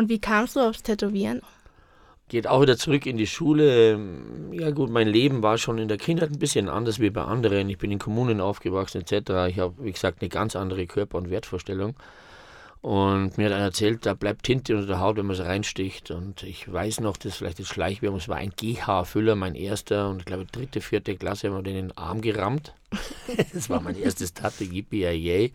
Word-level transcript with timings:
Und 0.00 0.08
wie 0.08 0.18
kamst 0.18 0.56
du 0.56 0.60
aufs 0.60 0.82
Tätowieren? 0.82 1.42
Geht 2.30 2.46
auch 2.46 2.62
wieder 2.62 2.78
zurück 2.78 3.04
in 3.04 3.18
die 3.18 3.26
Schule. 3.26 4.00
Ja 4.50 4.70
gut, 4.70 4.88
mein 4.88 5.06
Leben 5.06 5.42
war 5.42 5.58
schon 5.58 5.76
in 5.76 5.88
der 5.88 5.98
Kindheit 5.98 6.30
ein 6.30 6.38
bisschen 6.38 6.70
anders 6.70 7.00
wie 7.00 7.10
bei 7.10 7.20
anderen. 7.20 7.68
Ich 7.68 7.76
bin 7.76 7.90
in 7.90 7.98
Kommunen 7.98 8.40
aufgewachsen 8.40 9.02
etc. 9.02 9.50
Ich 9.50 9.58
habe, 9.58 9.74
wie 9.78 9.92
gesagt, 9.92 10.22
eine 10.22 10.30
ganz 10.30 10.56
andere 10.56 10.86
Körper- 10.86 11.18
und 11.18 11.28
Wertvorstellung. 11.28 11.96
Und 12.82 13.36
mir 13.36 13.46
hat 13.46 13.52
einer 13.52 13.64
erzählt, 13.64 14.06
da 14.06 14.14
bleibt 14.14 14.44
Tinte 14.44 14.74
unter 14.74 14.86
der 14.86 15.00
Haut, 15.00 15.18
wenn 15.18 15.26
man 15.26 15.36
es 15.36 15.44
reinsticht. 15.44 16.10
Und 16.10 16.42
ich 16.44 16.72
weiß 16.72 17.00
noch, 17.00 17.18
das 17.18 17.32
ist 17.32 17.36
vielleicht 17.36 17.58
das 17.58 17.68
Schleichwirkung, 17.68 18.18
es 18.18 18.28
war 18.28 18.38
ein 18.38 18.52
GH-Füller, 18.56 19.34
mein 19.34 19.54
erster. 19.54 20.08
Und 20.08 20.20
ich 20.20 20.24
glaube, 20.24 20.46
dritte, 20.46 20.80
vierte 20.80 21.14
Klasse 21.14 21.48
haben 21.48 21.56
wir 21.56 21.62
den 21.62 21.76
in 21.76 21.88
den 21.88 21.98
Arm 21.98 22.22
gerammt. 22.22 22.72
das 23.52 23.68
war 23.68 23.82
mein 23.82 23.96
erstes 23.96 24.32
Tatte, 24.32 24.64
yippie 24.64 25.52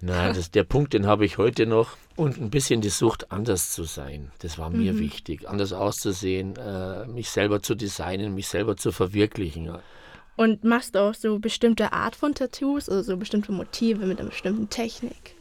Na, 0.00 0.32
das, 0.32 0.52
der 0.52 0.62
Punkt, 0.62 0.94
den 0.94 1.08
habe 1.08 1.24
ich 1.24 1.38
heute 1.38 1.66
noch. 1.66 1.96
Und 2.14 2.40
ein 2.40 2.50
bisschen 2.50 2.80
die 2.80 2.88
Sucht, 2.88 3.32
anders 3.32 3.72
zu 3.72 3.82
sein. 3.82 4.30
Das 4.38 4.56
war 4.56 4.70
mir 4.70 4.92
mhm. 4.92 5.00
wichtig. 5.00 5.48
Anders 5.48 5.72
auszusehen, 5.72 6.54
äh, 6.56 7.04
mich 7.06 7.30
selber 7.30 7.62
zu 7.62 7.74
designen, 7.74 8.34
mich 8.34 8.46
selber 8.46 8.76
zu 8.76 8.92
verwirklichen. 8.92 9.72
Und 10.36 10.62
machst 10.62 10.94
du 10.94 11.00
auch 11.00 11.14
so 11.14 11.40
bestimmte 11.40 11.92
Art 11.92 12.14
von 12.14 12.32
Tattoos, 12.32 12.88
also 12.88 13.02
so 13.02 13.16
bestimmte 13.16 13.50
Motive 13.50 14.06
mit 14.06 14.20
einer 14.20 14.30
bestimmten 14.30 14.70
Technik? 14.70 15.34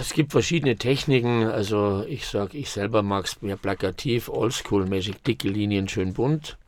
Es 0.00 0.12
gibt 0.12 0.32
verschiedene 0.32 0.76
Techniken. 0.76 1.44
Also 1.44 2.04
ich 2.06 2.26
sage, 2.26 2.56
ich 2.56 2.70
selber 2.70 3.02
mag 3.02 3.24
es 3.24 3.40
mehr 3.40 3.56
plakativ, 3.56 4.28
oldschool-mäßig, 4.28 5.22
dicke 5.26 5.48
Linien, 5.48 5.88
schön 5.88 6.14
bunt. 6.14 6.58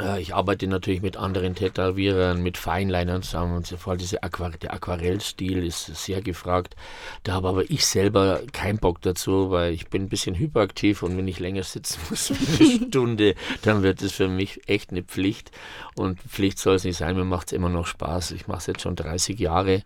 Äh, 0.00 0.20
ich 0.20 0.34
arbeite 0.34 0.66
natürlich 0.66 1.02
mit 1.02 1.16
anderen 1.16 1.54
Tätowierern, 1.54 2.42
mit 2.42 2.56
Feinlinern 2.56 3.22
zusammen 3.22 3.56
und 3.56 3.66
so 3.66 3.76
fort. 3.76 4.00
Diese 4.00 4.22
Aquar 4.22 4.50
der 4.50 4.72
Aquarellstil 4.72 5.64
ist 5.64 5.86
sehr 5.94 6.22
gefragt. 6.22 6.74
Da 7.22 7.34
habe 7.34 7.48
aber 7.48 7.70
ich 7.70 7.84
selber 7.84 8.40
keinen 8.52 8.78
Bock 8.78 9.02
dazu, 9.02 9.50
weil 9.50 9.72
ich 9.72 9.88
bin 9.88 10.04
ein 10.04 10.08
bisschen 10.08 10.36
hyperaktiv 10.36 11.02
und 11.02 11.16
wenn 11.16 11.28
ich 11.28 11.38
länger 11.38 11.64
sitzen 11.64 12.00
muss, 12.10 12.30
eine 12.30 12.88
Stunde, 12.88 13.34
dann 13.62 13.82
wird 13.82 14.02
es 14.02 14.12
für 14.12 14.28
mich 14.28 14.68
echt 14.68 14.90
eine 14.90 15.02
Pflicht. 15.02 15.50
Und 15.96 16.20
Pflicht 16.20 16.58
soll 16.58 16.76
es 16.76 16.84
nicht 16.84 16.96
sein, 16.96 17.16
mir 17.16 17.24
macht 17.24 17.48
es 17.48 17.52
immer 17.52 17.68
noch 17.68 17.86
Spaß. 17.86 18.30
Ich 18.32 18.48
mache 18.48 18.58
es 18.58 18.66
jetzt 18.66 18.82
schon 18.82 18.96
30 18.96 19.38
Jahre 19.38 19.82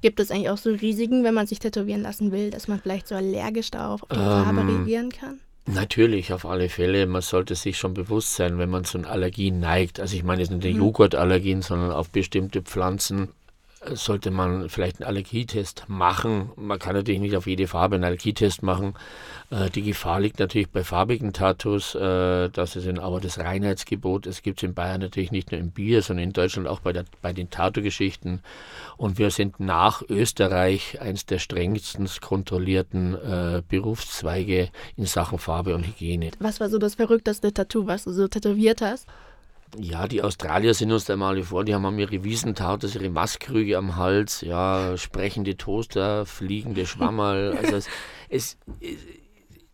Gibt 0.00 0.20
es 0.20 0.30
eigentlich 0.30 0.50
auch 0.50 0.58
so 0.58 0.70
Risiken, 0.70 1.24
wenn 1.24 1.34
man 1.34 1.46
sich 1.46 1.58
tätowieren 1.58 2.02
lassen 2.02 2.30
will, 2.30 2.50
dass 2.50 2.68
man 2.68 2.80
vielleicht 2.80 3.08
so 3.08 3.14
allergisch 3.14 3.70
darauf 3.70 4.02
auf 4.04 4.08
die 4.10 4.16
ähm, 4.16 4.24
Farbe 4.24 4.68
reagieren 4.68 5.10
kann? 5.10 5.40
Natürlich, 5.66 6.32
auf 6.32 6.46
alle 6.46 6.68
Fälle. 6.68 7.06
Man 7.06 7.20
sollte 7.20 7.54
sich 7.54 7.76
schon 7.76 7.94
bewusst 7.94 8.34
sein, 8.34 8.58
wenn 8.58 8.70
man 8.70 8.84
zu 8.84 8.98
einer 8.98 9.10
Allergie 9.10 9.50
neigt. 9.50 10.00
Also 10.00 10.16
ich 10.16 10.24
meine 10.24 10.40
jetzt 10.40 10.50
nicht 10.50 10.64
die 10.64 10.72
mhm. 10.72 10.80
Joghurtallergien, 10.80 11.62
sondern 11.62 11.90
auf 11.90 12.10
bestimmte 12.10 12.62
Pflanzen 12.62 13.28
sollte 13.94 14.30
man 14.30 14.68
vielleicht 14.68 15.00
einen 15.00 15.08
Allergietest 15.08 15.84
machen. 15.88 16.50
Man 16.56 16.78
kann 16.78 16.94
natürlich 16.94 17.20
nicht 17.20 17.36
auf 17.36 17.46
jede 17.46 17.66
Farbe 17.66 17.96
einen 17.96 18.04
Allergietest 18.04 18.62
machen. 18.62 18.94
Äh, 19.50 19.70
die 19.70 19.82
Gefahr 19.82 20.20
liegt 20.20 20.38
natürlich 20.38 20.70
bei 20.70 20.84
farbigen 20.84 21.32
Tattoos, 21.32 21.94
äh, 21.94 22.48
dass 22.48 22.76
es 22.76 22.86
in, 22.86 22.98
aber 22.98 23.20
das 23.20 23.38
Reinheitsgebot, 23.38 24.26
es 24.26 24.42
gibt 24.42 24.58
es 24.58 24.62
in 24.62 24.74
Bayern 24.74 25.00
natürlich 25.00 25.30
nicht 25.30 25.52
nur 25.52 25.60
im 25.60 25.70
Bier, 25.70 26.02
sondern 26.02 26.24
in 26.24 26.32
Deutschland 26.32 26.68
auch 26.68 26.80
bei, 26.80 26.92
der, 26.92 27.04
bei 27.22 27.32
den 27.32 27.50
Tattoo-Geschichten. 27.50 28.40
Und 28.96 29.18
wir 29.18 29.30
sind 29.30 29.60
nach 29.60 30.02
Österreich 30.08 31.00
eines 31.00 31.26
der 31.26 31.38
strengsten 31.38 32.08
kontrollierten 32.20 33.14
äh, 33.14 33.62
Berufszweige 33.68 34.70
in 34.96 35.06
Sachen 35.06 35.38
Farbe 35.38 35.74
und 35.74 35.86
Hygiene. 35.86 36.30
Was 36.40 36.60
war 36.60 36.68
so 36.68 36.78
das 36.78 36.96
verrückteste 36.96 37.52
Tattoo, 37.52 37.86
was 37.86 38.04
du 38.04 38.12
so 38.12 38.28
tätowiert 38.28 38.82
hast? 38.82 39.06
Ja, 39.76 40.08
die 40.08 40.22
Australier 40.22 40.74
sind 40.74 40.92
uns 40.92 41.04
da 41.04 41.16
mal 41.16 41.42
vor, 41.42 41.64
die 41.64 41.74
haben 41.74 41.98
ihre 41.98 42.24
Wiesentartes, 42.24 42.94
ihre 42.94 43.10
Maskrüge 43.10 43.76
am 43.76 43.96
Hals, 43.96 44.40
ja, 44.40 44.96
sprechende 44.96 45.56
Toaster, 45.56 46.24
fliegende 46.26 46.86
Schwammerl. 46.86 47.56
Also 47.56 47.76
es, 47.76 47.88
es, 48.28 48.56
es 48.80 48.96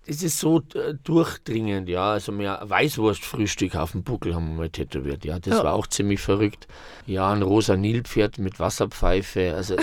ist 0.07 0.39
so 0.39 0.63
äh, 0.75 0.95
durchdringend, 1.03 1.89
ja. 1.89 2.13
Also 2.13 2.33
mehr 2.33 2.61
Weißwurstfrühstück 2.63 3.77
auf 3.77 3.93
dem 3.93 4.03
Buckel 4.03 4.35
haben 4.35 4.49
wir 4.49 4.55
mal 4.55 4.71
tätowiert, 4.71 5.25
ja. 5.25 5.39
Das 5.39 5.59
ja. 5.59 5.65
war 5.65 5.75
auch 5.75 5.87
ziemlich 5.87 6.21
verrückt. 6.21 6.67
Ja, 7.07 7.33
ein 7.33 7.43
rosa 7.43 7.77
Nilpferd 7.77 8.39
mit 8.39 8.61
Wasserpfeife. 8.61 9.55
Also 9.55 9.77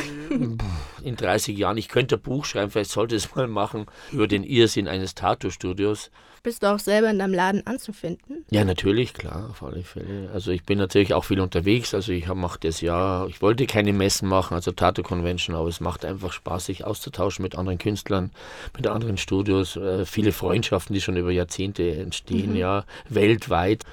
in 1.03 1.16
30 1.16 1.57
Jahren, 1.57 1.78
ich 1.78 1.90
könnte 1.90 2.16
ein 2.16 2.22
Buch 2.22 2.46
schreiben, 2.46 2.72
vielleicht 2.72 2.91
sollte 2.91 3.16
es 3.16 3.35
mal 3.35 3.47
machen, 3.47 3.85
über 4.12 4.28
den 4.28 4.44
Irrsinn 4.44 4.88
eines 4.88 5.16
Tattoo-Studios. 5.16 6.12
Bist 6.44 6.63
du 6.63 6.73
auch 6.73 6.79
selber 6.79 7.12
in 7.12 7.19
deinem 7.19 7.35
Laden 7.35 7.67
anzufinden? 7.67 8.46
Ja, 8.50 8.66
natürlich, 8.66 9.13
klar, 9.13 9.51
auf 9.51 9.62
alle 9.62 9.84
Fälle. 9.84 10.31
Also 10.34 10.50
ich 10.50 10.63
bin 10.63 10.79
natürlich 10.79 11.13
auch 11.13 11.23
viel 11.23 11.40
unterwegs. 11.40 11.94
Also 11.94 12.13
ich 12.13 12.28
mache 12.34 12.57
das 12.59 12.81
ja, 12.81 13.28
ich 13.28 13.44
wollte 13.44 13.67
keine 13.67 13.94
Messen 13.94 14.28
machen, 14.28 14.56
also 14.56 14.72
Tattoo 14.72 15.03
Convention, 15.03 15.56
aber 15.56 15.67
es 15.67 15.81
macht 15.81 16.03
einfach 16.03 16.34
Spaß, 16.34 16.66
sich 16.66 16.84
auszutauschen 16.84 17.44
mit 17.44 17.56
anderen 17.56 17.78
Künstlern, 17.78 18.31
mit 18.75 18.88
anderen 18.88 19.17
Studios. 19.17 19.75
Äh, 19.75 20.07
viele 20.11 20.31
Freundschaften, 20.31 20.94
die 20.94 21.01
schon 21.01 21.17
über 21.17 21.31
Jahrzehnte 21.31 21.95
entstehen, 21.95 22.51
mhm. 22.51 22.57
ja, 22.57 22.85
weltweit. 23.09 23.85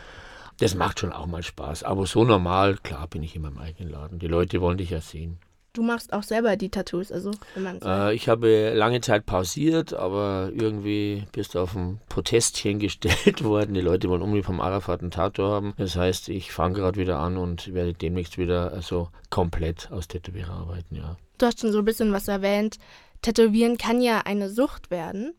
Das 0.58 0.74
macht 0.74 0.98
schon 1.00 1.12
auch 1.12 1.26
mal 1.26 1.42
Spaß. 1.42 1.84
Aber 1.84 2.06
so 2.06 2.24
normal, 2.24 2.76
klar 2.82 3.06
bin 3.06 3.22
ich 3.22 3.36
in 3.36 3.42
meinem 3.42 3.58
eigenen 3.58 3.92
Laden. 3.92 4.18
Die 4.18 4.26
Leute 4.26 4.60
wollen 4.60 4.78
dich 4.78 4.90
ja 4.90 5.00
sehen. 5.00 5.38
Du 5.74 5.82
machst 5.84 6.12
auch 6.12 6.24
selber 6.24 6.56
die 6.56 6.70
Tattoos, 6.70 7.12
also 7.12 7.30
wenn 7.54 7.62
man 7.62 7.82
äh, 7.82 8.12
Ich 8.12 8.28
habe 8.28 8.74
lange 8.74 9.00
Zeit 9.00 9.26
pausiert, 9.26 9.94
aber 9.94 10.50
irgendwie 10.52 11.24
bist 11.30 11.54
du 11.54 11.60
auf 11.60 11.76
ein 11.76 12.00
Protestchen 12.08 12.78
gestellt 12.80 13.44
worden. 13.44 13.74
Die 13.74 13.80
Leute 13.80 14.08
wollen 14.08 14.22
unbedingt 14.22 14.46
vom 14.46 14.60
Arafat 14.60 15.02
ein 15.02 15.12
Tattoo 15.12 15.44
haben. 15.44 15.74
Das 15.76 15.94
heißt, 15.94 16.30
ich 16.30 16.50
fange 16.50 16.74
gerade 16.74 16.98
wieder 16.98 17.20
an 17.20 17.36
und 17.36 17.72
werde 17.74 17.94
demnächst 17.94 18.38
wieder 18.38 18.72
also 18.72 19.10
komplett 19.30 19.92
aus 19.92 20.08
Tätowierer 20.08 20.54
arbeiten, 20.54 20.96
ja. 20.96 21.16
Du 21.36 21.46
hast 21.46 21.60
schon 21.60 21.70
so 21.70 21.78
ein 21.78 21.84
bisschen 21.84 22.12
was 22.12 22.26
erwähnt. 22.26 22.78
Tätowieren 23.22 23.78
kann 23.78 24.00
ja 24.00 24.22
eine 24.24 24.50
Sucht 24.50 24.90
werden 24.90 25.34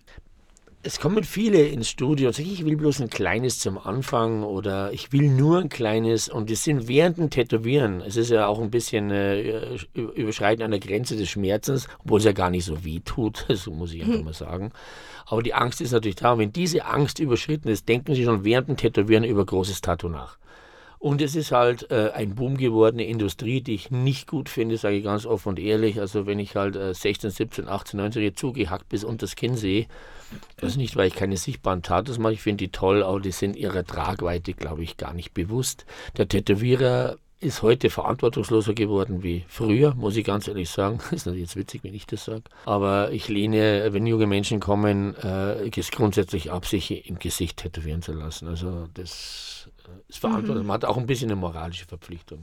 es 0.81 0.99
kommen 0.99 1.25
viele 1.25 1.61
ins 1.63 1.89
Studio 1.89 2.29
und 2.29 2.33
sagen, 2.33 2.49
ich 2.49 2.63
will 2.63 2.77
bloß 2.77 3.01
ein 3.01 3.09
kleines 3.09 3.59
zum 3.59 3.77
Anfang 3.77 4.43
oder 4.43 4.93
ich 4.93 5.11
will 5.11 5.29
nur 5.29 5.59
ein 5.59 5.67
kleines 5.67 6.29
und 6.29 6.49
die 6.49 6.55
sind 6.55 6.87
während 6.87 7.17
dem 7.17 7.29
Tätowieren. 7.29 8.01
Es 8.01 8.15
ist 8.15 8.29
ja 8.29 8.47
auch 8.47 8.61
ein 8.61 8.71
bisschen 8.71 9.11
äh, 9.11 9.77
Überschreiten 9.93 10.63
an 10.63 10.71
der 10.71 10.79
Grenze 10.79 11.17
des 11.17 11.29
Schmerzens, 11.29 11.89
obwohl 12.03 12.19
es 12.19 12.25
ja 12.25 12.31
gar 12.31 12.49
nicht 12.49 12.63
so 12.63 12.85
weh 12.85 13.01
tut, 13.03 13.45
so 13.53 13.71
muss 13.71 13.93
ich 13.93 14.01
einfach 14.01 14.19
hm. 14.19 14.25
mal 14.25 14.33
sagen. 14.33 14.71
Aber 15.25 15.43
die 15.43 15.53
Angst 15.53 15.81
ist 15.81 15.91
natürlich 15.91 16.15
da 16.15 16.31
und 16.31 16.39
wenn 16.39 16.53
diese 16.53 16.85
Angst 16.85 17.19
überschritten 17.19 17.67
ist, 17.67 17.89
denken 17.89 18.15
sie 18.15 18.23
schon 18.23 18.45
während 18.45 18.69
dem 18.69 18.77
Tätowieren 18.77 19.25
über 19.25 19.45
großes 19.45 19.81
Tattoo 19.81 20.07
nach. 20.07 20.37
Und 20.99 21.21
es 21.21 21.33
ist 21.35 21.53
halt 21.53 21.89
äh, 21.91 22.11
ein 22.13 22.35
Boom 22.35 22.57
gewordene 22.57 23.05
Industrie, 23.05 23.61
die 23.61 23.73
ich 23.73 23.89
nicht 23.89 24.27
gut 24.27 24.49
finde, 24.49 24.77
sage 24.77 24.97
ich 24.97 25.03
ganz 25.05 25.25
offen 25.25 25.49
und 25.49 25.59
ehrlich. 25.59 25.99
Also 25.99 26.27
wenn 26.27 26.39
ich 26.39 26.57
halt 26.57 26.75
äh, 26.75 26.93
16, 26.93 27.29
17, 27.31 27.67
18, 27.69 27.97
19 27.97 28.21
Jahre 28.21 28.35
zugehackt 28.35 28.89
bis 28.89 29.05
unter 29.05 29.25
das 29.25 29.37
Kinn 29.37 29.55
sehe, 29.55 29.87
das 30.57 30.71
ist 30.71 30.77
nicht, 30.77 30.97
weil 30.97 31.07
ich 31.07 31.15
keine 31.15 31.37
sichtbaren 31.37 31.81
Tattoos 31.83 32.19
mache, 32.19 32.33
ich 32.33 32.41
finde 32.41 32.65
die 32.65 32.71
toll, 32.71 33.01
aber 33.01 33.21
die 33.21 33.31
sind 33.31 33.55
ihrer 33.55 33.85
Tragweite, 33.85 34.53
glaube 34.53 34.83
ich, 34.83 34.97
gar 34.97 35.13
nicht 35.13 35.33
bewusst. 35.33 35.85
Der 36.17 36.27
Tätowierer 36.27 37.17
ist 37.39 37.61
heute 37.61 37.89
verantwortungsloser 37.89 38.73
geworden 38.73 39.23
wie 39.23 39.45
früher, 39.47 39.95
muss 39.95 40.17
ich 40.17 40.25
ganz 40.25 40.49
ehrlich 40.49 40.69
sagen. 40.69 40.99
Ist 41.11 41.25
natürlich 41.25 41.47
jetzt 41.47 41.55
witzig, 41.55 41.85
wenn 41.85 41.93
ich 41.93 42.05
das 42.05 42.25
sage. 42.25 42.43
Aber 42.65 43.11
ich 43.11 43.29
lehne, 43.29 43.87
wenn 43.91 44.05
junge 44.05 44.27
Menschen 44.27 44.59
kommen, 44.59 45.15
äh, 45.15 45.69
grundsätzlich 45.91 46.51
ab, 46.51 46.65
sich 46.65 47.07
im 47.07 47.17
Gesicht 47.17 47.57
tätowieren 47.57 48.01
zu 48.01 48.11
lassen. 48.11 48.49
Also 48.49 48.89
das 48.93 49.69
ist 50.07 50.19
verantwortlich. 50.19 50.63
Mhm. 50.63 50.67
Man 50.67 50.75
hat 50.75 50.85
auch 50.85 50.97
ein 50.97 51.05
bisschen 51.05 51.29
eine 51.29 51.39
moralische 51.39 51.85
Verpflichtung. 51.85 52.37